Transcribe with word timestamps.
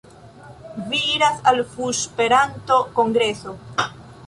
Vi 0.93 1.01
iras 1.17 1.35
al 1.51 1.61
fuŝperanto-kongreso... 1.75 3.57